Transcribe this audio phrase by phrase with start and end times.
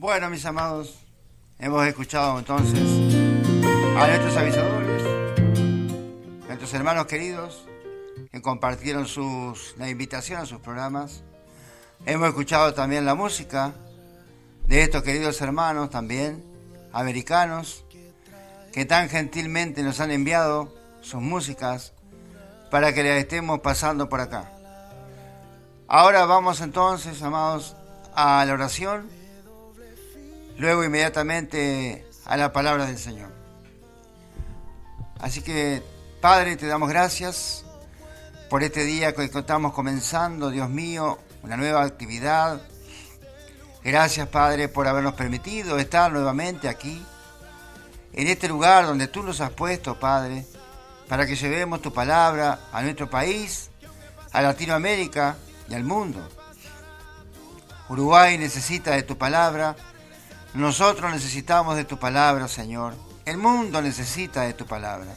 [0.00, 0.98] Bueno, mis amados,
[1.58, 2.80] hemos escuchado entonces
[3.98, 5.02] a nuestros avisadores,
[6.46, 7.66] nuestros hermanos queridos
[8.32, 11.22] que compartieron sus, la invitación a sus programas.
[12.06, 13.74] Hemos escuchado también la música
[14.66, 16.42] de estos queridos hermanos también,
[16.94, 17.84] americanos,
[18.72, 21.92] que tan gentilmente nos han enviado sus músicas
[22.70, 24.50] para que las estemos pasando por acá.
[25.88, 27.76] Ahora vamos entonces, amados,
[28.14, 29.19] a la oración,
[30.60, 33.30] luego inmediatamente a la palabra del Señor.
[35.18, 35.82] Así que,
[36.20, 37.64] Padre, te damos gracias
[38.50, 42.60] por este día que estamos comenzando, Dios mío, una nueva actividad.
[43.82, 47.02] Gracias, Padre, por habernos permitido estar nuevamente aquí,
[48.12, 50.44] en este lugar donde tú nos has puesto, Padre,
[51.08, 53.70] para que llevemos tu palabra a nuestro país,
[54.30, 55.38] a Latinoamérica
[55.70, 56.20] y al mundo.
[57.88, 59.74] Uruguay necesita de tu palabra,
[60.54, 62.94] nosotros necesitamos de tu palabra, Señor.
[63.24, 65.14] El mundo necesita de tu palabra.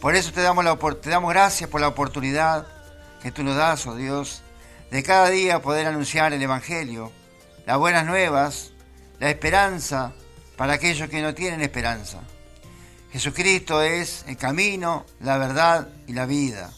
[0.00, 2.66] Por eso te damos, la, te damos gracias por la oportunidad
[3.22, 4.42] que tú nos das, oh Dios,
[4.90, 7.10] de cada día poder anunciar el Evangelio,
[7.66, 8.72] las buenas nuevas,
[9.18, 10.12] la esperanza
[10.56, 12.20] para aquellos que no tienen esperanza.
[13.12, 16.70] Jesucristo es el camino, la verdad y la vida.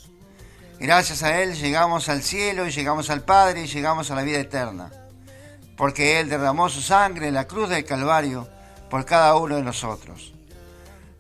[0.79, 4.91] Gracias a Él llegamos al cielo llegamos al Padre y llegamos a la vida eterna,
[5.79, 8.49] porque Él derramó su sangre en la cruz del Calvario
[8.91, 10.35] por cada uno de nosotros.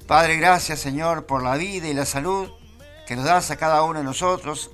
[0.06, 2.50] Padre, gracias Señor por la vida y la salud
[3.06, 4.70] que nos das a cada uno de nosotros.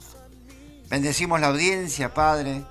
[0.88, 2.64] Bendecimos la audiencia, Padre.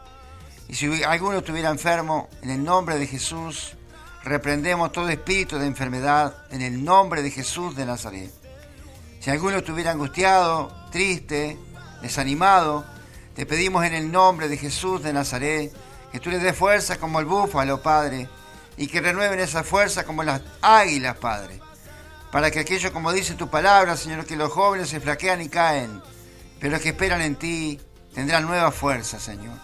[0.67, 3.75] Y si alguno estuviera enfermo, en el nombre de Jesús,
[4.23, 8.31] reprendemos todo espíritu de enfermedad en el nombre de Jesús de Nazaret.
[9.19, 11.58] Si alguno estuviera angustiado, triste,
[12.02, 12.86] desanimado,
[13.36, 15.72] te pedimos en el nombre de Jesús de Nazaret
[16.14, 18.30] que tú le des fuerza como el búfalo, Padre,
[18.78, 21.59] y que renueven esa fuerza como las águilas, Padre.
[22.31, 26.03] Para que aquello, como dice tu palabra, Señor, que los jóvenes se flaquean y caen,
[26.59, 27.81] pero los que esperan en ti
[28.13, 29.57] tendrán nueva fuerza, Señor.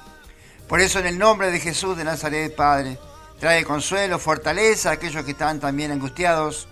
[0.68, 2.98] Por eso, en el nombre de Jesús de Nazaret, Padre,
[3.40, 6.68] trae consuelo, fortaleza a aquellos que están también angustiados.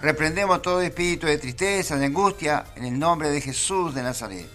[0.00, 4.50] Reprendemos todo espíritu de tristeza, de angustia, en el nombre de Jesús de Nazaret.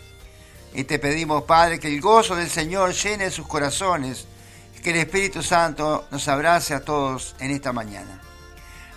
[0.74, 4.28] Y te pedimos, Padre, que el gozo del Señor llene sus corazones,
[4.80, 8.22] que el Espíritu Santo nos abrace a todos en esta mañana.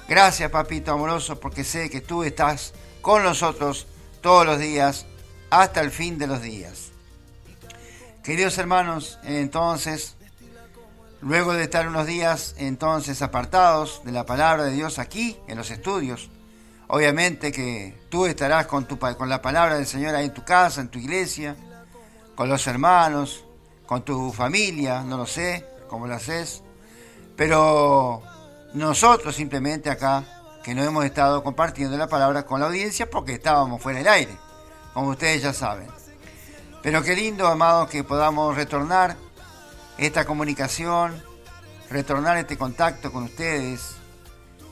[0.08, 3.86] Gracias, papito amoroso, porque sé que tú estás con nosotros
[4.20, 5.06] todos los días
[5.50, 6.90] hasta el fin de los días.
[8.22, 10.16] Queridos hermanos, entonces,
[11.20, 15.70] luego de estar unos días entonces apartados de la palabra de Dios aquí en los
[15.70, 16.30] estudios,
[16.94, 20.82] Obviamente que tú estarás con, tu, con la palabra del Señor ahí en tu casa,
[20.82, 21.56] en tu iglesia,
[22.34, 23.46] con los hermanos,
[23.86, 26.62] con tu familia, no lo sé cómo lo haces,
[27.36, 28.22] pero
[28.72, 30.24] nosotros simplemente acá,
[30.64, 34.34] que no hemos estado compartiendo la palabra con la audiencia porque estábamos fuera del aire,
[34.94, 35.88] como ustedes ya saben.
[36.82, 39.18] Pero qué lindo, amados, que podamos retornar
[39.98, 41.22] esta comunicación,
[41.90, 43.96] retornar este contacto con ustedes,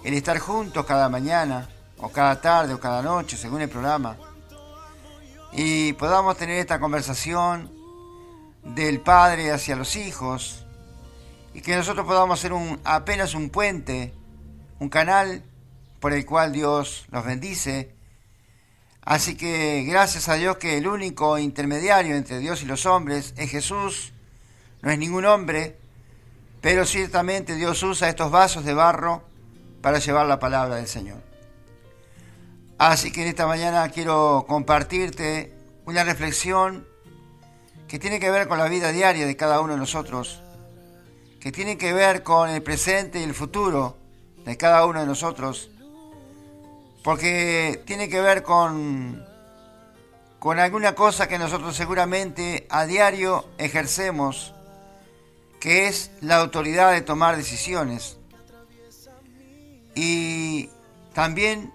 [0.02, 4.16] el estar juntos cada mañana o cada tarde o cada noche, según el programa,
[5.52, 7.70] y podamos tener esta conversación
[8.64, 10.64] del padre hacia los hijos,
[11.54, 14.12] y que nosotros podamos ser un, apenas un puente,
[14.78, 15.42] un canal
[16.00, 17.94] por el cual Dios los bendice.
[19.02, 23.50] Así que gracias a Dios que el único intermediario entre Dios y los hombres es
[23.50, 24.12] Jesús,
[24.82, 25.78] no es ningún hombre,
[26.60, 29.22] pero ciertamente Dios usa estos vasos de barro
[29.82, 31.22] para llevar la palabra del Señor.
[32.78, 35.52] Así que en esta mañana quiero compartirte
[35.84, 36.86] una reflexión
[37.88, 40.42] que tiene que ver con la vida diaria de cada uno de nosotros,
[41.40, 43.96] que tiene que ver con el presente y el futuro
[44.44, 45.70] de cada uno de nosotros,
[47.02, 49.24] porque tiene que ver con,
[50.38, 54.54] con alguna cosa que nosotros seguramente a diario ejercemos,
[55.58, 58.18] que es la autoridad de tomar decisiones.
[59.94, 60.68] Y
[61.14, 61.72] también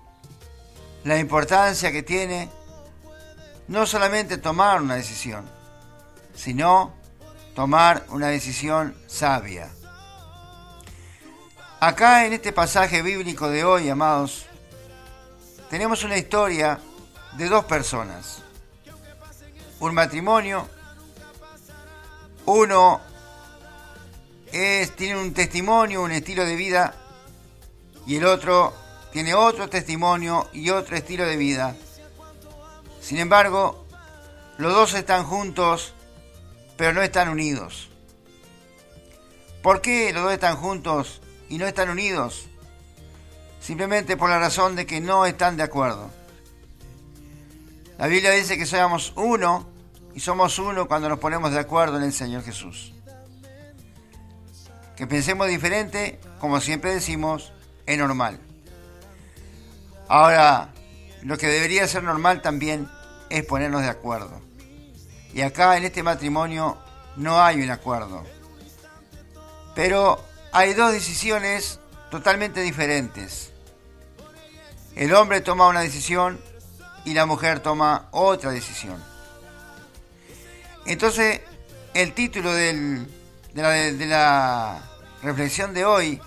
[1.04, 2.50] la importancia que tiene
[3.68, 5.46] no solamente tomar una decisión,
[6.36, 6.94] sino
[7.56, 9.72] tomar una decisión sabia.
[11.80, 14.46] Acá en este pasaje bíblico de hoy, amados,
[15.70, 16.80] tenemos una historia
[17.38, 18.44] de dos personas.
[19.80, 20.68] Un matrimonio,
[22.46, 23.02] uno
[24.52, 26.94] es, tiene un testimonio, un estilo de vida,
[28.06, 28.74] y el otro
[29.12, 31.76] tiene otro testimonio y otro estilo de vida.
[33.02, 33.86] Sin embargo,
[34.58, 35.94] los dos están juntos,
[36.78, 37.90] pero no están unidos.
[39.62, 42.48] ¿Por qué los dos están juntos y no están unidos?
[43.60, 46.12] Simplemente por la razón de que no están de acuerdo.
[47.98, 49.68] La Biblia dice que somos uno
[50.14, 52.94] y somos uno cuando nos ponemos de acuerdo en el Señor Jesús.
[54.96, 57.52] Que pensemos diferente, como siempre decimos,
[57.86, 58.40] es normal.
[60.08, 60.74] Ahora,
[61.24, 62.88] lo que debería ser normal también
[63.30, 64.45] es ponernos de acuerdo.
[65.36, 66.78] Y acá en este matrimonio
[67.18, 68.24] no hay un acuerdo.
[69.76, 70.24] Pero
[70.54, 73.52] hay dos decisiones totalmente diferentes.
[74.96, 76.40] El hombre toma una decisión
[77.04, 79.04] y la mujer toma otra decisión.
[80.86, 81.42] Entonces,
[81.94, 83.06] el título de,
[83.56, 84.82] la, de la
[85.22, 86.22] reflexión de hoy,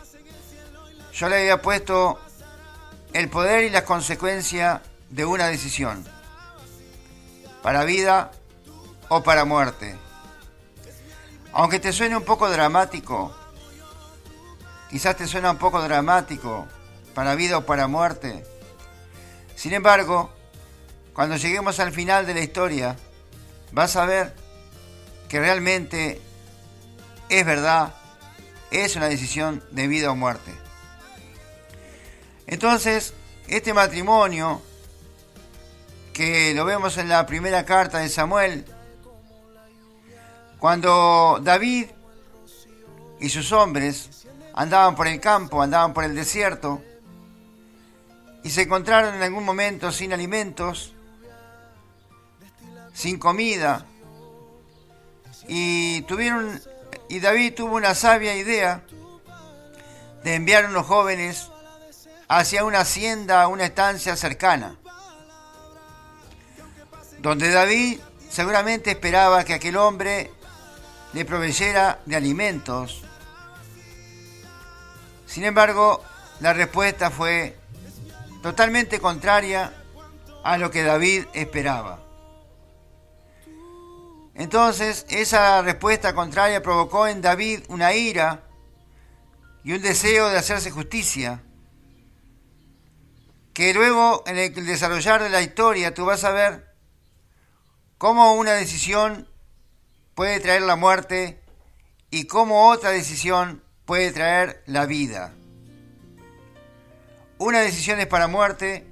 [1.15, 2.21] yo le había puesto
[3.15, 6.05] el poder y las consecuencias de una decisión,
[7.63, 8.33] para vida
[9.09, 9.97] o para muerte.
[11.53, 13.35] Aunque te suene un poco dramático,
[14.91, 16.67] quizás te suena un poco dramático,
[17.15, 18.45] para vida o para muerte.
[19.57, 20.31] Sin embargo,
[21.13, 22.97] cuando lleguemos al final de la historia,
[23.73, 24.35] vas a ver
[25.29, 26.21] que realmente
[27.29, 27.93] es verdad,
[28.71, 30.55] es una decisión de vida o muerte.
[32.47, 33.15] Entonces,
[33.49, 34.63] este matrimonio,
[36.13, 38.65] que lo vemos en la primera carta de Samuel,
[40.59, 41.87] cuando David
[43.21, 46.83] y sus hombres andaban por el campo, andaban por el desierto,
[48.43, 50.95] y se encontraron en algún momento sin alimentos,
[52.93, 53.87] sin comida,
[55.47, 56.61] y tuvieron
[57.09, 58.83] y David tuvo una sabia idea
[60.23, 61.51] de enviar a unos jóvenes
[62.29, 64.77] hacia una hacienda, una estancia cercana,
[67.21, 70.31] donde David seguramente esperaba que aquel hombre
[71.13, 73.03] le proveyera de alimentos.
[75.27, 76.03] Sin embargo,
[76.41, 77.57] la respuesta fue
[78.43, 79.73] totalmente contraria
[80.45, 82.01] a lo que David esperaba.
[84.35, 88.45] Entonces, esa respuesta contraria provocó en David una ira
[89.65, 91.43] y un deseo de hacerse justicia,
[93.53, 96.73] que luego en el desarrollar de la historia tú vas a ver
[97.99, 99.29] cómo una decisión
[100.19, 101.39] puede traer la muerte
[102.11, 105.33] y cómo otra decisión puede traer la vida.
[107.39, 108.85] Una decisión es para muerte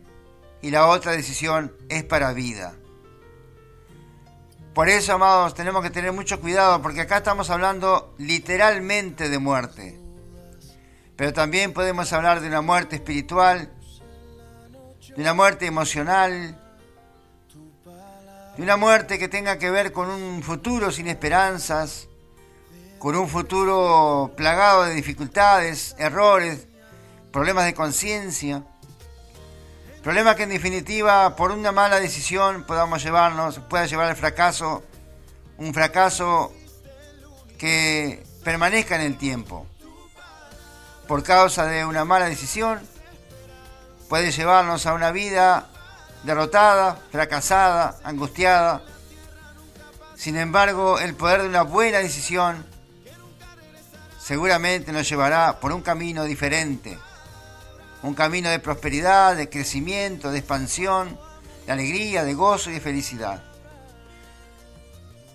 [0.63, 2.75] y la otra decisión es para vida.
[4.73, 9.99] Por eso, amados, tenemos que tener mucho cuidado porque acá estamos hablando literalmente de muerte.
[11.17, 13.73] Pero también podemos hablar de una muerte espiritual,
[15.17, 16.66] de una muerte emocional,
[18.57, 22.09] de una muerte que tenga que ver con un futuro sin esperanzas,
[22.99, 26.67] con un futuro plagado de dificultades, errores,
[27.33, 28.63] problemas de conciencia,
[30.03, 34.83] problemas que en definitiva por una mala decisión podamos llevarnos, pueda llevar al fracaso,
[35.59, 36.53] un fracaso
[37.59, 39.67] que permanezca en el tiempo.
[41.07, 42.81] Por causa de una mala decisión,
[44.09, 45.69] puede llevarnos a una vida
[46.27, 48.83] derrotada, fracasada, angustiada.
[50.17, 52.67] Sin embargo, el poder de una buena decisión
[54.19, 56.99] seguramente nos llevará por un camino diferente,
[58.03, 61.17] un camino de prosperidad, de crecimiento, de expansión,
[61.65, 63.45] de alegría, de gozo y de felicidad.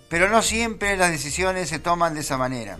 [0.09, 2.77] Pero no siempre las decisiones se toman de esa manera.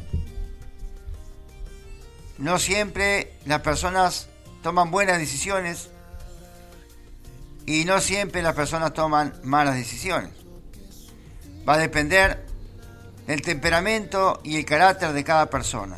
[2.37, 4.27] No siempre las personas
[4.63, 5.90] toman buenas decisiones
[7.65, 10.31] y no siempre las personas toman malas decisiones.
[11.67, 12.45] Va a depender
[13.27, 15.97] del temperamento y el carácter de cada persona.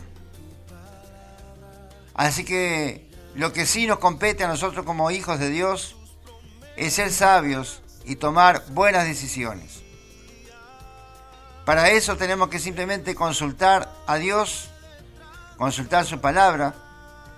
[2.14, 5.96] Así que lo que sí nos compete a nosotros como hijos de Dios
[6.76, 9.82] es ser sabios y tomar buenas decisiones.
[11.66, 14.70] Para eso tenemos que simplemente consultar a Dios,
[15.58, 16.76] consultar su palabra,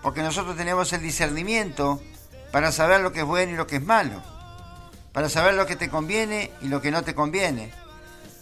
[0.01, 2.01] porque nosotros tenemos el discernimiento
[2.55, 4.23] para saber lo que es bueno y lo que es malo,
[5.11, 7.69] para saber lo que te conviene y lo que no te conviene,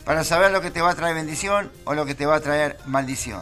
[0.05, 2.39] para saber lo que te va a traer bendición o lo que te va a
[2.39, 3.41] traer maldición.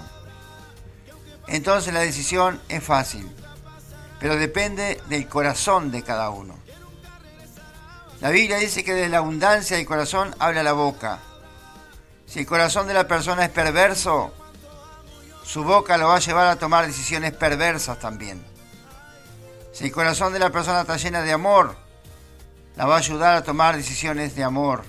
[1.48, 3.30] Entonces la decisión es fácil,
[4.22, 6.56] pero depende del corazón de cada uno.
[8.22, 11.20] La Biblia dice que de la abundancia del corazón habla la boca.
[12.25, 14.34] Si el corazón de la persona es perverso,
[15.44, 18.50] su boca lo va a llevar a tomar decisiones perversas también.
[19.72, 21.75] Si el corazón de la persona está llena de amor,
[22.75, 24.84] la va a ayudar a tomar decisiones de amor.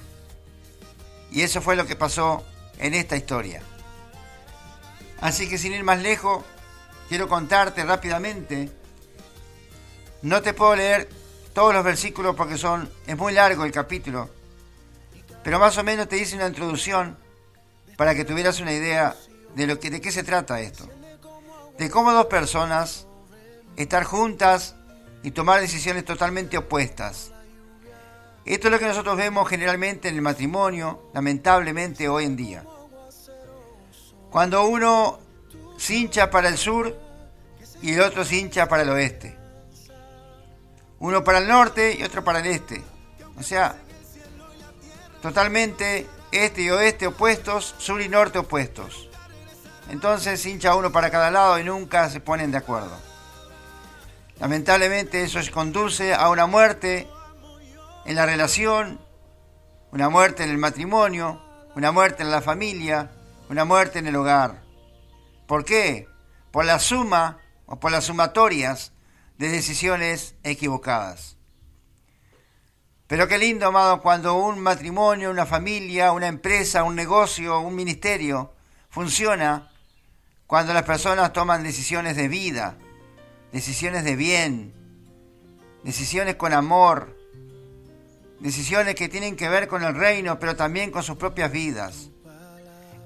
[1.30, 2.44] Y eso fue lo que pasó
[2.78, 3.62] en esta historia.
[5.20, 6.44] Así que sin ir más lejos,
[7.08, 8.70] quiero contarte rápidamente.
[10.22, 11.08] No te puedo leer
[11.54, 14.30] todos los versículos porque son es muy largo el capítulo,
[15.44, 17.18] pero más o menos te dice una introducción
[17.96, 19.14] para que tuvieras una idea
[19.54, 20.88] de lo que de qué se trata esto.
[21.78, 23.06] De cómo dos personas
[23.76, 24.74] estar juntas
[25.22, 27.32] y tomar decisiones totalmente opuestas.
[28.44, 32.64] Esto es lo que nosotros vemos generalmente en el matrimonio, lamentablemente hoy en día.
[34.30, 35.20] Cuando uno
[35.76, 36.98] se hincha para el sur
[37.82, 39.36] y el otro se hincha para el oeste.
[40.98, 42.82] Uno para el norte y otro para el este.
[43.38, 43.76] O sea,
[45.20, 49.08] totalmente este y oeste opuestos, sur y norte opuestos.
[49.88, 53.11] Entonces hincha uno para cada lado y nunca se ponen de acuerdo.
[54.42, 57.06] Lamentablemente eso conduce a una muerte
[58.04, 59.00] en la relación,
[59.92, 61.40] una muerte en el matrimonio,
[61.76, 63.12] una muerte en la familia,
[63.48, 64.64] una muerte en el hogar.
[65.46, 66.08] ¿Por qué?
[66.50, 68.92] Por la suma o por las sumatorias
[69.38, 71.36] de decisiones equivocadas.
[73.06, 78.52] Pero qué lindo, amado, cuando un matrimonio, una familia, una empresa, un negocio, un ministerio
[78.90, 79.70] funciona,
[80.48, 82.76] cuando las personas toman decisiones de vida,
[83.52, 84.72] decisiones de bien,
[85.84, 87.16] decisiones con amor,
[88.40, 92.08] decisiones que tienen que ver con el reino, pero también con sus propias vidas.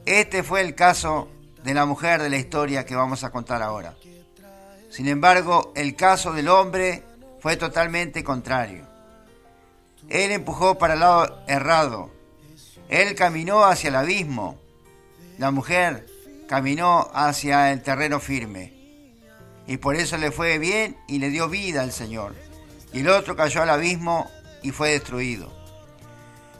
[0.06, 1.28] Este fue el caso
[1.64, 3.96] de la mujer de la historia que vamos a contar ahora.
[4.88, 7.02] Sin embargo, el caso del hombre
[7.40, 8.86] fue totalmente contrario.
[10.08, 12.10] Él empujó para el lado errado.
[12.88, 14.60] Él caminó hacia el abismo.
[15.38, 16.06] La mujer
[16.48, 18.75] caminó hacia el terreno firme.
[19.66, 22.34] Y por eso le fue bien y le dio vida al Señor.
[22.92, 24.30] Y el otro cayó al abismo
[24.62, 25.52] y fue destruido.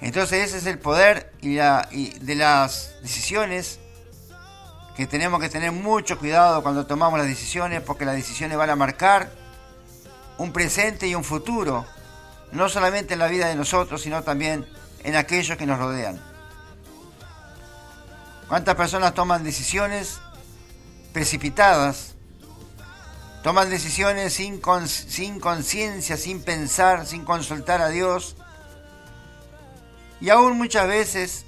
[0.00, 3.78] Entonces ese es el poder y, de las decisiones
[4.96, 8.76] que tenemos que tener mucho cuidado cuando tomamos las decisiones porque las decisiones van a
[8.76, 9.30] marcar
[10.38, 11.86] un presente y un futuro,
[12.52, 14.66] no solamente en la vida de nosotros, sino también
[15.02, 16.20] en aquellos que nos rodean.
[18.48, 20.20] ¿Cuántas personas toman decisiones
[21.12, 22.15] precipitadas?
[23.46, 28.34] Toman decisiones sin, conciencia, sin pensar, sin consultar a Dios.
[30.20, 31.46] Y aún muchas veces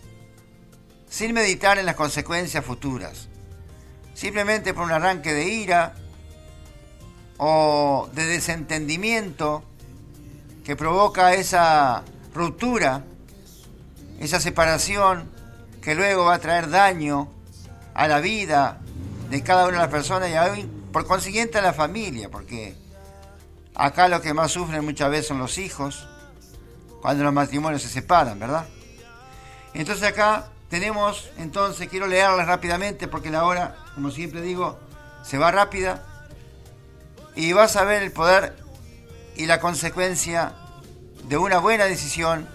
[1.11, 3.27] sin meditar en las consecuencias futuras,
[4.15, 5.95] simplemente por un arranque de ira
[7.37, 9.65] o de desentendimiento
[10.65, 13.03] que provoca esa ruptura,
[14.21, 15.29] esa separación
[15.83, 17.29] que luego va a traer daño
[17.93, 18.79] a la vida
[19.31, 22.75] de cada una de las personas y por consiguiente a la familia, porque
[23.75, 26.09] acá lo que más sufren muchas veces son los hijos,
[27.01, 28.67] cuando los matrimonios se separan, ¿verdad?
[29.75, 34.79] Entonces acá tenemos, entonces quiero leerlas rápidamente porque la hora, como siempre digo,
[35.23, 36.05] se va rápida
[37.37, 38.57] y vas a ver el poder
[39.37, 40.55] y la consecuencia
[41.29, 42.49] de una buena decisión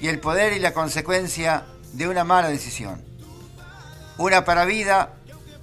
[0.00, 3.02] y el poder y la consecuencia de una mala decisión.
[4.16, 5.14] Una para vida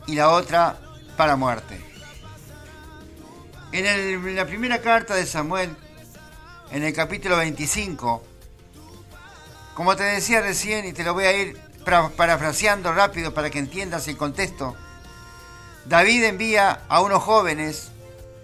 [0.07, 0.77] y la otra
[1.17, 1.79] para muerte.
[3.71, 5.75] En, en la primera carta de Samuel,
[6.71, 8.23] en el capítulo 25.
[9.73, 11.59] Como te decía recién, y te lo voy a ir
[12.15, 14.75] parafraseando rápido para que entiendas el contexto,
[15.85, 17.91] David envía a unos jóvenes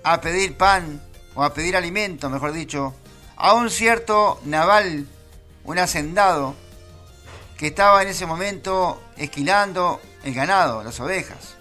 [0.04, 1.02] a pedir pan,
[1.36, 2.96] o a pedir alimento, mejor dicho,
[3.36, 5.06] a un cierto naval,
[5.64, 6.56] un hacendado,
[7.58, 11.57] que estaba en ese momento esquilando el ganado, las ovejas.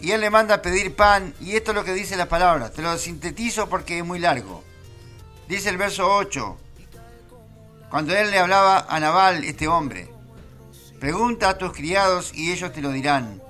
[0.00, 2.70] Y él le manda a pedir pan, y esto es lo que dice la palabra,
[2.70, 4.62] te lo sintetizo porque es muy largo.
[5.48, 6.56] Dice el verso 8,
[7.90, 10.10] cuando él le hablaba a Nabal, este hombre,
[11.00, 13.42] pregunta a tus criados y ellos te lo dirán.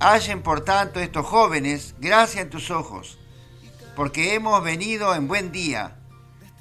[0.00, 3.18] Hallen por tanto estos jóvenes gracia en tus ojos,
[3.94, 5.96] porque hemos venido en buen día.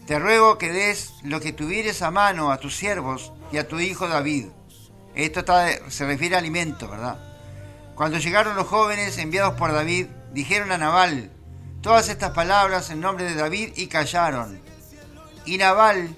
[0.05, 3.79] Te ruego que des lo que tuvieres a mano a tus siervos y a tu
[3.79, 4.47] hijo David.
[5.15, 5.43] Esto
[5.89, 7.30] se refiere a alimento, ¿verdad?
[8.01, 11.29] Cuando llegaron los jóvenes enviados por David, dijeron a Nabal,
[11.81, 14.59] todas estas palabras en nombre de David y callaron.
[15.45, 16.15] Y Nabal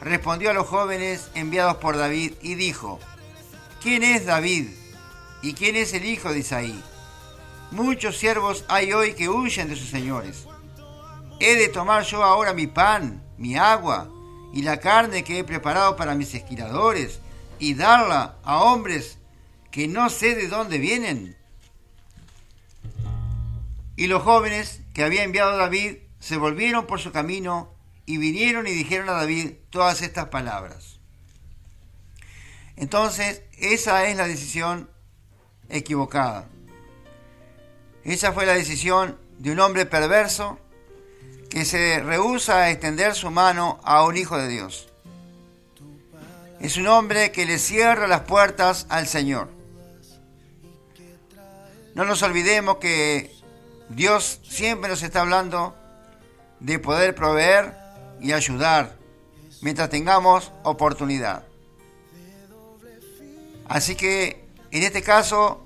[0.00, 2.98] respondió a los jóvenes enviados por David y dijo,
[3.82, 4.70] ¿quién es David?
[5.42, 6.82] ¿Y quién es el hijo de Isaí?
[7.72, 10.46] Muchos siervos hay hoy que huyen de sus señores.
[11.40, 14.08] ¿He de tomar yo ahora mi pan, mi agua
[14.54, 17.20] y la carne que he preparado para mis esquiladores
[17.58, 19.18] y darla a hombres
[19.72, 21.36] que no sé de dónde vienen?
[23.96, 27.74] Y los jóvenes que había enviado David se volvieron por su camino
[28.06, 31.00] y vinieron y dijeron a David todas estas palabras.
[32.76, 34.90] Entonces, esa es la decisión
[35.68, 36.48] equivocada.
[38.04, 40.58] Esa fue la decisión de un hombre perverso
[41.48, 44.88] que se rehúsa a extender su mano a un hijo de Dios.
[46.60, 49.61] Es un hombre que le cierra las puertas al Señor.
[51.94, 53.34] No nos olvidemos que
[53.90, 55.76] Dios siempre nos está hablando
[56.60, 57.76] de poder proveer
[58.20, 58.96] y ayudar
[59.60, 61.44] mientras tengamos oportunidad.
[63.68, 65.62] Así que en este caso,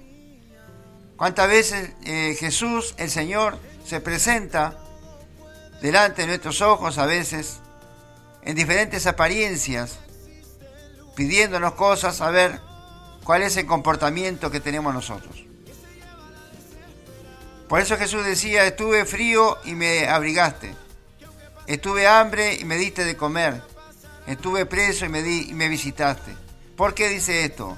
[1.16, 4.78] ¿cuántas veces eh, Jesús, el Señor, se presenta
[5.80, 7.61] delante de nuestros ojos a veces
[8.42, 10.00] en diferentes apariencias,
[11.14, 12.61] pidiéndonos cosas a ver
[13.23, 15.46] cuál es el comportamiento que tenemos nosotros?
[17.68, 20.75] Por eso Jesús decía, estuve frío y me abrigaste.
[21.66, 23.61] Estuve hambre y me diste de comer.
[24.26, 26.37] Estuve preso y me, di, me visitaste.
[26.76, 27.76] ¿Por qué dice esto?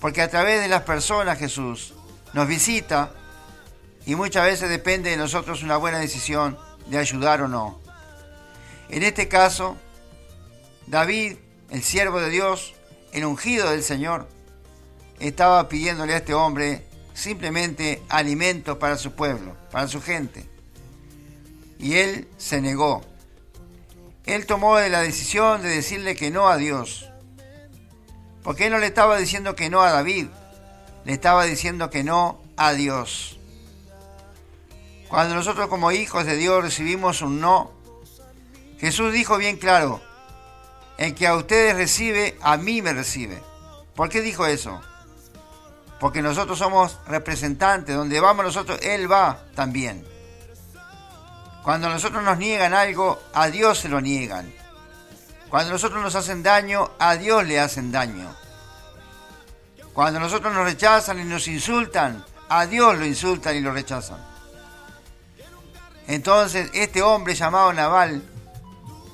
[0.00, 1.94] Porque a través de las personas Jesús
[2.32, 3.10] nos visita
[4.04, 6.56] y muchas veces depende de nosotros una buena decisión
[6.86, 7.80] de ayudar o no.
[8.88, 9.76] En este caso,
[10.86, 11.36] David,
[11.70, 12.74] el siervo de Dios,
[13.12, 14.28] el ungido del Señor,
[15.18, 16.85] estaba pidiéndole a este hombre
[17.16, 20.46] simplemente alimento para su pueblo, para su gente.
[21.78, 23.02] Y él se negó.
[24.26, 27.08] Él tomó la decisión de decirle que no a Dios.
[28.42, 30.26] Porque él no le estaba diciendo que no a David,
[31.04, 33.38] le estaba diciendo que no a Dios.
[35.08, 37.72] Cuando nosotros como hijos de Dios recibimos un no,
[38.78, 40.02] Jesús dijo bien claro,
[40.98, 43.40] el que a ustedes recibe, a mí me recibe.
[43.94, 44.80] ¿Por qué dijo eso?
[45.98, 50.06] Porque nosotros somos representantes, donde vamos nosotros, Él va también.
[51.62, 54.52] Cuando nosotros nos niegan algo, a Dios se lo niegan.
[55.48, 58.34] Cuando nosotros nos hacen daño, a Dios le hacen daño.
[59.92, 64.18] Cuando nosotros nos rechazan y nos insultan, a Dios lo insultan y lo rechazan.
[66.06, 68.22] Entonces este hombre llamado Naval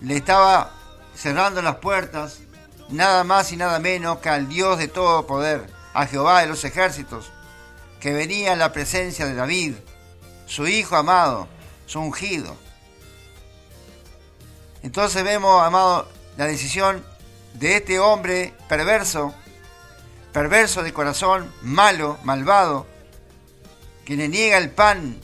[0.00, 0.72] le estaba
[1.14, 2.40] cerrando las puertas
[2.88, 6.64] nada más y nada menos que al Dios de todo poder a Jehová de los
[6.64, 7.30] ejércitos,
[8.00, 9.74] que venía en la presencia de David,
[10.46, 11.48] su hijo amado,
[11.86, 12.56] su ungido.
[14.82, 17.04] Entonces vemos, amado, la decisión
[17.54, 19.34] de este hombre perverso,
[20.32, 22.86] perverso de corazón, malo, malvado,
[24.04, 25.20] que le niega el pan.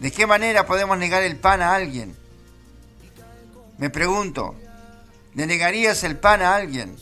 [0.00, 2.16] ¿De qué manera podemos negar el pan a alguien?
[3.78, 4.54] Me pregunto,
[5.34, 6.96] ¿le negarías el pan a alguien?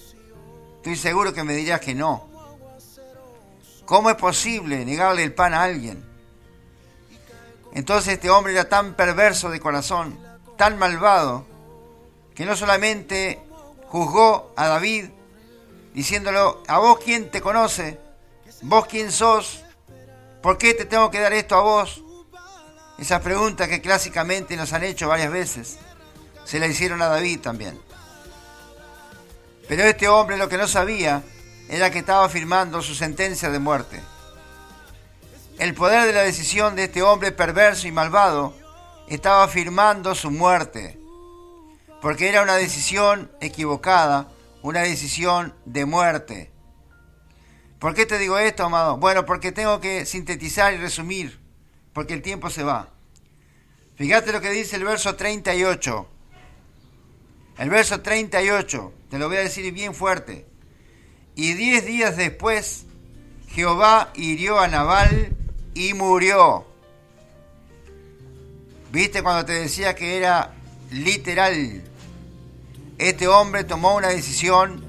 [0.83, 2.29] Estoy seguro que me dirás que no.
[3.85, 6.05] ¿Cómo es posible negarle el pan a alguien?
[7.73, 10.19] Entonces este hombre era tan perverso de corazón,
[10.59, 11.47] tan malvado,
[12.35, 13.41] que no solamente
[13.87, 15.05] juzgó a David
[15.95, 18.01] diciéndolo, a vos quién te conoce,
[18.63, 19.63] vos quién sos,
[20.43, 22.03] ¿por qué te tengo que dar esto a vos?
[22.99, 25.79] Esas preguntas que clásicamente nos han hecho varias veces,
[26.45, 27.81] se la hicieron a David también.
[29.73, 31.23] Pero este hombre lo que no sabía
[31.67, 34.03] era que estaba firmando su sentencia de muerte.
[35.59, 38.55] El poder de la decisión de este hombre perverso y malvado
[39.09, 41.01] estaba firmando su muerte,
[42.03, 44.29] porque era una decisión equivocada,
[44.61, 46.53] una decisión de muerte.
[47.79, 48.99] ¿Por qué te digo esto, amado?
[48.99, 51.41] Bueno, porque tengo que sintetizar y resumir,
[51.95, 52.91] porque el tiempo se va.
[53.97, 56.12] Fíjate lo que dice el verso 38.
[57.63, 60.45] El verso 38, te lo voy a decir bien fuerte.
[61.37, 62.87] Y diez días después,
[63.51, 65.37] Jehová hirió a Nabal
[65.73, 66.67] y murió.
[68.91, 70.55] ¿Viste cuando te decía que era
[70.91, 71.85] literal?
[72.99, 74.85] Este hombre tomó una decisión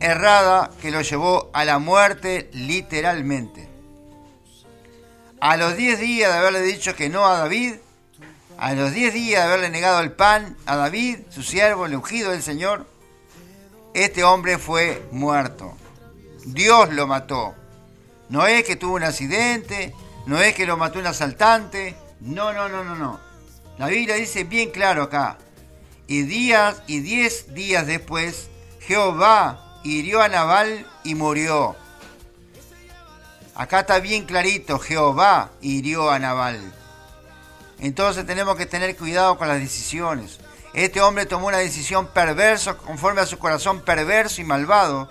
[0.00, 3.68] errada que lo llevó a la muerte literalmente.
[5.40, 7.74] A los diez días de haberle dicho que no a David,
[8.58, 12.30] a los diez días de haberle negado el pan a David, su siervo, el ungido
[12.30, 12.86] del Señor,
[13.94, 15.76] este hombre fue muerto.
[16.44, 17.54] Dios lo mató.
[18.28, 19.94] No es que tuvo un accidente,
[20.26, 21.96] no es que lo mató un asaltante.
[22.20, 23.20] No, no, no, no, no.
[23.78, 25.38] La Biblia dice bien claro acá.
[26.06, 28.48] Y días y diez días después,
[28.80, 31.76] Jehová hirió a Nabal y murió.
[33.54, 36.72] Acá está bien clarito, Jehová hirió a Nabal.
[37.78, 40.38] Entonces tenemos que tener cuidado con las decisiones.
[40.72, 45.08] Este hombre tomó una decisión perversa conforme a su corazón perverso y malvado.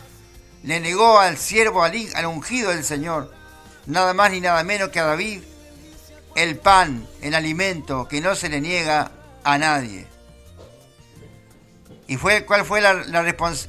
[0.63, 3.33] Le negó al siervo, al ungido del Señor,
[3.85, 5.41] nada más ni nada menos que a David,
[6.35, 9.11] el pan, el alimento que no se le niega
[9.43, 10.07] a nadie.
[12.07, 12.81] ¿Y fue, cuál, fue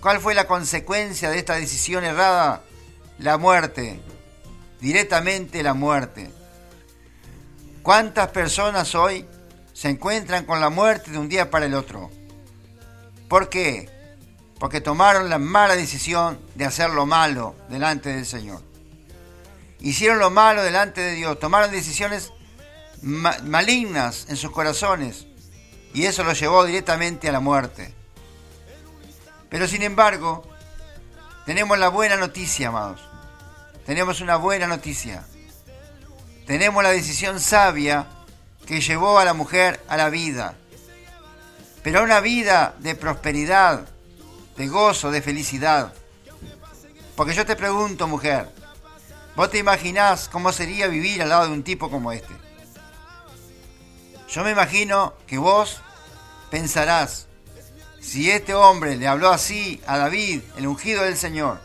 [0.01, 2.63] cuál fue la consecuencia de esta decisión errada?
[3.19, 4.01] La muerte.
[4.81, 6.31] directamente la muerte.
[7.87, 9.25] ¿Cuántas personas hoy
[9.73, 12.11] se encuentran con la muerte de un día para el otro?
[13.29, 13.89] ¿Por qué?
[14.59, 18.61] Porque tomaron la mala decisión de hacer lo malo delante del Señor.
[19.79, 22.33] Hicieron lo malo delante de Dios, tomaron decisiones
[23.03, 25.29] malignas en sus corazones
[25.95, 27.95] y eso los llevó directamente a la muerte.
[29.49, 30.43] Pero sin embargo,
[31.45, 33.01] tenemos la buena noticia, amados.
[33.85, 35.25] Tenemos una buena noticia.
[36.47, 38.07] Tenemos la decisión sabia
[38.67, 40.55] que llevó a la mujer a la vida.
[41.83, 43.89] Pero a una vida de prosperidad,
[44.57, 45.93] de gozo, de felicidad.
[47.17, 48.49] Porque yo te pregunto, mujer,
[49.35, 52.35] ¿vos te imaginás cómo sería vivir al lado de un tipo como este?
[54.29, 55.81] Yo me imagino que vos
[56.51, 57.27] pensarás,
[58.01, 61.61] si este hombre le habló así a David, el ungido del Señor,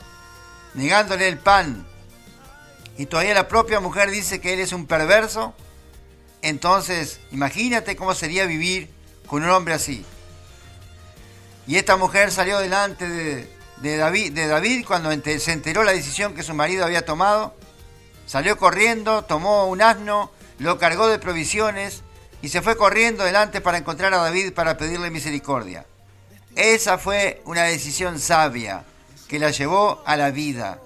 [0.73, 1.85] negándole el pan,
[3.01, 5.55] y todavía la propia mujer dice que él es un perverso,
[6.43, 8.91] entonces imagínate cómo sería vivir
[9.25, 10.05] con un hombre así.
[11.65, 15.09] Y esta mujer salió delante de, David, de David cuando
[15.39, 17.55] se enteró la decisión que su marido había tomado.
[18.27, 22.03] Salió corriendo, tomó un asno, lo cargó de provisiones
[22.43, 25.87] y se fue corriendo delante para encontrar a David para pedirle misericordia.
[26.55, 28.83] Esa fue una decisión sabia
[29.27, 30.79] que la llevó a la vida.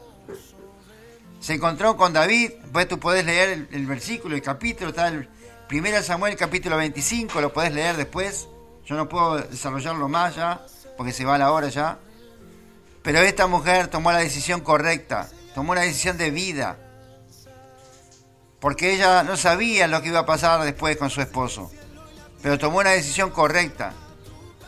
[1.46, 5.30] Se encontró con David, pues tú puedes leer el, versículo, el capítulo, está el
[5.72, 8.48] 1 Samuel capítulo 25, lo puedes leer después.
[8.84, 10.66] Yo no puedo desarrollarlo más ya,
[10.98, 12.00] porque se va la hora ya.
[13.04, 16.80] Pero esta mujer tomó la decisión correcta, tomó una decisión de vida
[18.60, 21.70] porque ella no sabía lo que iba a pasar después con su esposo,
[22.42, 23.94] pero tomó una decisión correcta.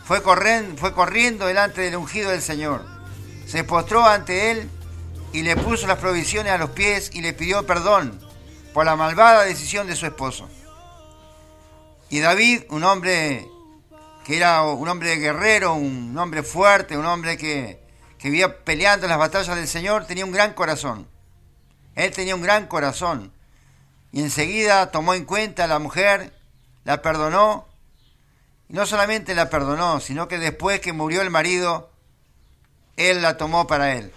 [0.03, 2.85] Fue corriendo, fue corriendo delante del ungido del Señor,
[3.47, 4.69] se postró ante él
[5.33, 8.19] y le puso las provisiones a los pies y le pidió perdón
[8.73, 10.49] por la malvada decisión de su esposo.
[12.09, 13.47] Y David, un hombre
[14.25, 17.79] que era un hombre guerrero, un hombre fuerte, un hombre que,
[18.17, 21.07] que vivía peleando en las batallas del Señor, tenía un gran corazón.
[21.95, 23.31] Él tenía un gran corazón
[24.11, 26.33] y enseguida tomó en cuenta a la mujer,
[26.83, 27.67] la perdonó,
[28.69, 31.89] y no solamente la perdonó, sino que después que murió el marido,
[32.95, 34.11] él la tomó para él.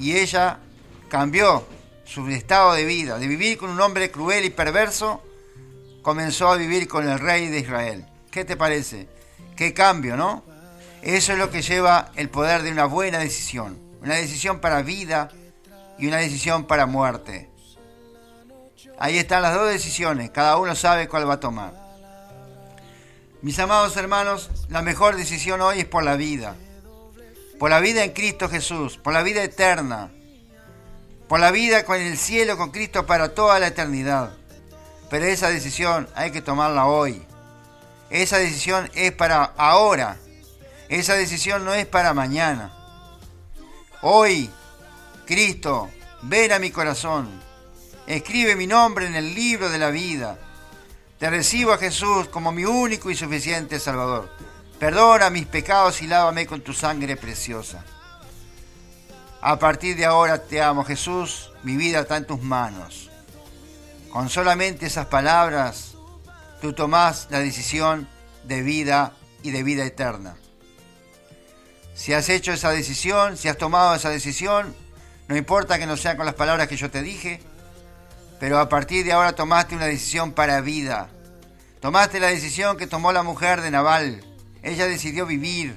[0.00, 0.58] Y ella
[1.08, 1.64] cambió
[2.04, 5.22] su estado de vida, de vivir con un hombre cruel y perverso,
[6.02, 8.06] comenzó a vivir con el rey de Israel.
[8.30, 9.08] ¿Qué te parece?
[9.54, 10.42] Qué cambio, ¿no?
[11.02, 13.78] Eso es lo que lleva el poder de una buena decisión.
[14.02, 15.30] Una decisión para vida
[15.98, 17.50] y una decisión para muerte.
[18.98, 21.74] Ahí están las dos decisiones, cada uno sabe cuál va a tomar.
[23.42, 26.56] Mis amados hermanos, la mejor decisión hoy es por la vida.
[27.60, 30.10] Por la vida en Cristo Jesús, por la vida eterna.
[31.28, 34.32] Por la vida con el cielo con Cristo para toda la eternidad.
[35.10, 37.22] Pero esa decisión hay que tomarla hoy.
[38.08, 40.16] Esa decisión es para ahora.
[40.88, 42.72] Esa decisión no es para mañana.
[44.00, 44.50] Hoy,
[45.26, 45.90] Cristo,
[46.22, 47.40] ven a mi corazón
[48.06, 50.38] Escribe mi nombre en el libro de la vida.
[51.18, 54.28] Te recibo a Jesús como mi único y suficiente Salvador.
[54.80, 57.84] Perdona mis pecados y lávame con tu sangre preciosa.
[59.42, 63.10] A partir de ahora te amo Jesús, mi vida está en tus manos.
[64.10, 65.96] Con solamente esas palabras,
[66.62, 68.08] tú tomás la decisión
[68.44, 69.12] de vida
[69.42, 70.36] y de vida eterna.
[71.94, 74.74] Si has hecho esa decisión, si has tomado esa decisión,
[75.28, 77.42] no importa que no sea con las palabras que yo te dije,
[78.40, 81.10] pero a partir de ahora tomaste una decisión para vida.
[81.80, 84.24] Tomaste la decisión que tomó la mujer de Naval.
[84.62, 85.76] Ella decidió vivir.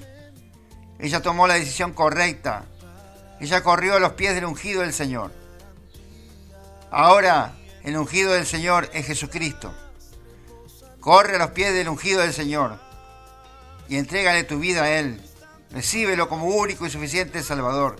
[0.99, 2.65] Ella tomó la decisión correcta.
[3.39, 5.31] Ella corrió a los pies del ungido del Señor.
[6.91, 9.73] Ahora el ungido del Señor es Jesucristo.
[10.99, 12.79] Corre a los pies del ungido del Señor
[13.89, 15.21] y entrégale tu vida a Él.
[15.71, 17.97] Recíbelo como único y suficiente Salvador.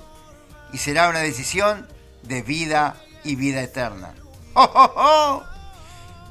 [0.71, 1.87] Y será una decisión
[2.23, 4.13] de vida y vida eterna.
[4.53, 5.43] ¡Oh, oh, oh!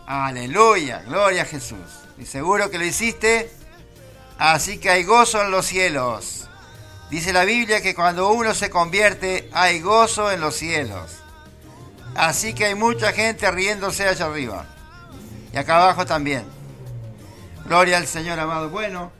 [0.06, 1.78] Aleluya, gloria a Jesús.
[2.18, 3.50] Y seguro que lo hiciste,
[4.50, 6.48] así que hay gozo en los cielos.
[7.10, 11.18] Dice la Biblia que cuando uno se convierte hay gozo en los cielos.
[12.14, 14.66] Así que hay mucha gente riéndose allá arriba.
[15.52, 16.44] Y acá abajo también.
[17.66, 18.68] Gloria al Señor amado.
[18.68, 19.12] Bueno,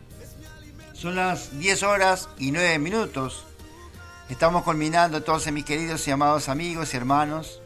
[0.92, 3.44] son las 10 horas y 9 minutos.
[4.28, 7.60] Estamos culminando entonces mis queridos y amados amigos y hermanos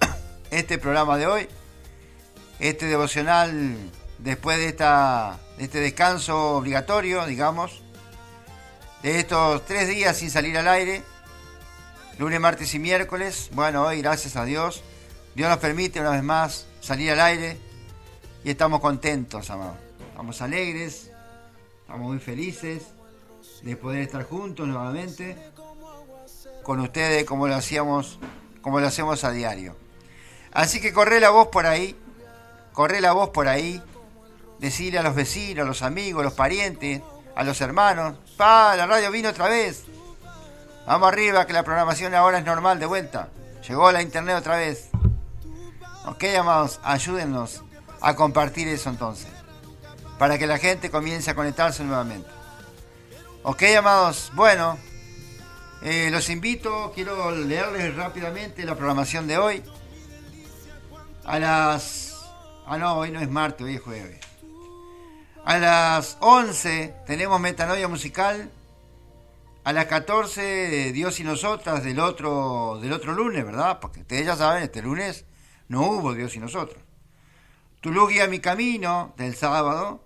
[0.50, 1.48] este programa de hoy,
[2.58, 3.76] este devocional
[4.18, 7.82] después de, esta, este descanso obligatorio, digamos,
[9.02, 11.02] de estos tres días sin salir al aire,
[12.18, 13.50] lunes, martes y miércoles.
[13.52, 14.82] Bueno, hoy gracias a Dios
[15.34, 17.58] Dios nos permite una vez más salir al aire
[18.44, 19.76] y estamos contentos, amados.
[20.10, 21.10] Estamos alegres,
[21.80, 22.84] estamos muy felices
[23.62, 25.36] de poder estar juntos nuevamente
[26.62, 28.20] con ustedes como lo hacíamos,
[28.62, 29.76] como lo hacemos a diario.
[30.52, 31.96] Así que corre la voz por ahí,
[32.72, 33.82] corre la voz por ahí,
[34.58, 37.02] decirle a los vecinos, a los amigos, a los parientes,
[37.34, 39.84] a los hermanos, pa, la radio vino otra vez.
[40.86, 43.28] Vamos arriba, que la programación ahora es normal de vuelta.
[43.66, 44.90] Llegó la internet otra vez.
[46.06, 47.62] Ok, amados, ayúdennos
[48.00, 49.28] a compartir eso entonces.
[50.18, 52.28] Para que la gente comience a conectarse nuevamente.
[53.42, 54.78] Ok, amados, bueno,
[55.82, 59.62] eh, los invito, quiero leerles rápidamente la programación de hoy.
[61.24, 62.14] A las...
[62.66, 64.18] Ah, no, hoy no es martes, hoy es jueves.
[65.44, 68.50] A las 11 tenemos Metanoia Musical.
[69.62, 73.78] A las 14 Dios y Nosotras del otro, del otro lunes, ¿verdad?
[73.78, 75.26] Porque ustedes ya saben, este lunes
[75.68, 76.82] no hubo Dios y Nosotros.
[77.82, 80.02] Tu guía mi camino del sábado.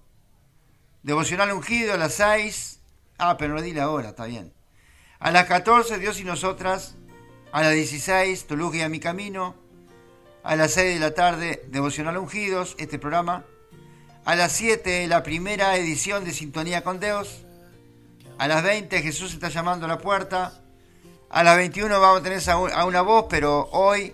[1.04, 2.80] Devocional ungido a las 6.
[3.18, 4.52] Ah, pero no di la hora, está bien.
[5.20, 6.96] A las 14 Dios y Nosotras.
[7.52, 9.54] A las 16 Tu guía mi camino.
[10.42, 13.44] A las 6 de la tarde Devocional ungidos, este programa.
[14.28, 17.46] A las 7 la primera edición de Sintonía con Dios.
[18.36, 20.52] A las 20 Jesús está llamando a la puerta.
[21.30, 24.12] A las 21 vamos a tener a una voz, pero hoy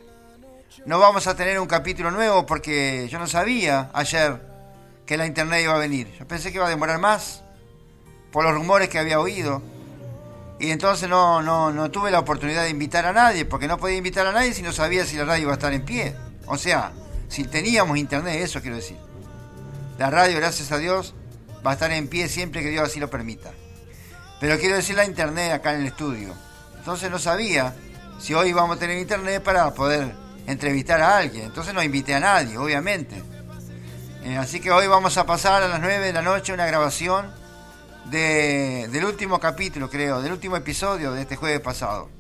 [0.86, 4.40] no vamos a tener un capítulo nuevo porque yo no sabía ayer
[5.04, 6.14] que la internet iba a venir.
[6.16, 7.42] Yo pensé que iba a demorar más
[8.30, 9.62] por los rumores que había oído.
[10.60, 13.96] Y entonces no, no, no tuve la oportunidad de invitar a nadie, porque no podía
[13.96, 16.14] invitar a nadie si no sabía si la radio iba a estar en pie.
[16.46, 16.92] O sea,
[17.26, 18.96] si teníamos internet, eso quiero decir.
[19.98, 21.14] La radio, gracias a Dios,
[21.64, 23.52] va a estar en pie siempre que Dios así lo permita.
[24.40, 26.34] Pero quiero decir la internet acá en el estudio.
[26.76, 27.74] Entonces no sabía
[28.18, 30.12] si hoy vamos a tener internet para poder
[30.46, 31.44] entrevistar a alguien.
[31.44, 33.22] Entonces no invité a nadie, obviamente.
[34.24, 37.32] Eh, así que hoy vamos a pasar a las 9 de la noche una grabación
[38.10, 42.10] del último capítulo, creo, del último episodio de este jueves pasado.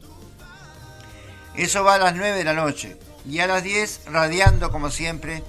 [1.54, 2.96] Eso va a las 9 de la noche.
[3.28, 5.42] Y a las 10, radiando como siempre,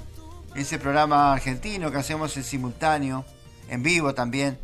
[0.55, 3.25] ese programa argentino que hacemos en simultáneo,
[3.67, 4.57] en vivo también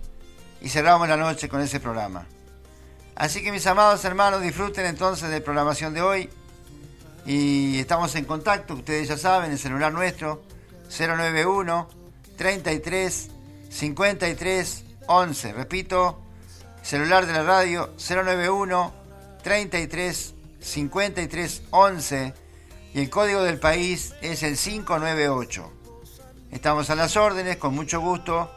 [0.62, 2.26] y cerramos la noche con ese programa.
[3.16, 6.30] Así que mis amados hermanos, disfruten entonces de la programación de hoy
[7.26, 10.44] y estamos en contacto, ustedes ya saben, el celular nuestro
[10.98, 11.90] 091
[12.38, 13.30] 33
[13.70, 15.54] 53 11.
[15.54, 16.22] Repito,
[16.82, 18.94] celular de la radio 091
[19.44, 22.34] 33 53 11
[22.94, 25.81] y el código del país es el 598.
[26.52, 28.52] Estamos a las órdenes, con mucho gusto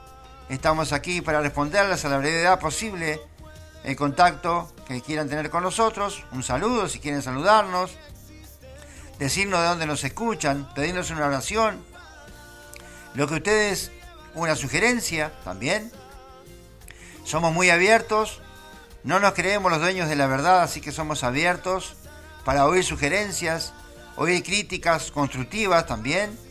[0.49, 3.21] Estamos aquí para responderles a la brevedad posible
[3.83, 6.23] el contacto que quieran tener con nosotros.
[6.33, 7.93] Un saludo si quieren saludarnos.
[9.19, 10.69] Decirnos de dónde nos escuchan.
[10.75, 11.83] Pedirnos una oración.
[13.15, 13.91] Lo que ustedes,
[14.35, 15.91] una sugerencia también.
[17.25, 18.43] Somos muy abiertos.
[19.03, 21.95] No nos creemos los dueños de la verdad, así que somos abiertos
[22.45, 23.73] para oír sugerencias,
[24.17, 26.44] oír críticas constructivas también.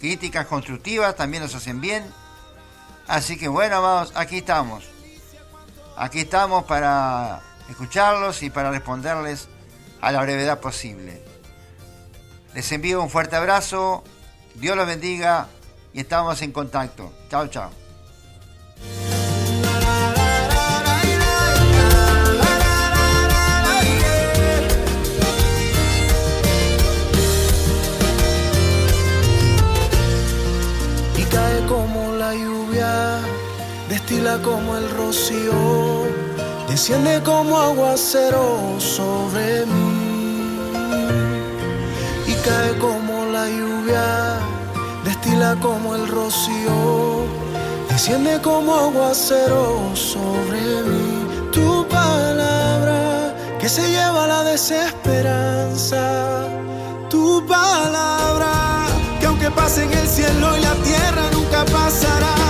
[0.00, 2.04] Críticas constructivas también nos hacen bien
[3.06, 4.84] Así que bueno, amados, aquí estamos.
[5.96, 9.48] Aquí estamos para escucharlos y para responderles
[10.00, 11.22] a la brevedad posible.
[12.54, 14.02] Les envío un fuerte abrazo,
[14.54, 15.48] Dios los bendiga
[15.92, 17.12] y estamos en contacto.
[17.28, 17.70] Chao, chao.
[36.86, 40.60] Desciende como aguacero sobre mí
[42.26, 44.38] y cae como la lluvia,
[45.02, 47.24] destila como el rocío,
[47.88, 51.26] desciende como aguacero sobre mí.
[51.52, 56.44] Tu palabra que se lleva la desesperanza,
[57.08, 58.84] tu palabra
[59.20, 62.43] que aunque pase en el cielo y la tierra nunca pasará